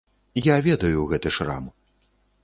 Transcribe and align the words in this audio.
Я 0.45 0.53
ведаю 0.67 1.03
гэты 1.11 1.33
шрам. 1.37 1.67